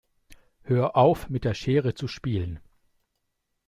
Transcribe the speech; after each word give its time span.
Hör 0.63 0.97
auf, 0.97 1.29
mit 1.29 1.43
der 1.45 1.53
Schere 1.53 1.93
zu 1.93 2.07
spielen! 2.07 2.59